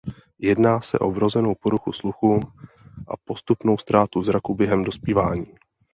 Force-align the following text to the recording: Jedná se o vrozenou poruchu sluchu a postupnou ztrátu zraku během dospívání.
Jedná 0.39 0.81
se 0.81 0.99
o 0.99 1.11
vrozenou 1.11 1.55
poruchu 1.61 1.93
sluchu 1.93 2.39
a 3.07 3.17
postupnou 3.25 3.77
ztrátu 3.77 4.23
zraku 4.23 4.55
během 4.55 4.83
dospívání. 4.83 5.45